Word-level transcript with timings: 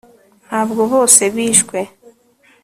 ntabwo 0.47 0.81
bose 0.91 1.21
bishwe 1.33 1.79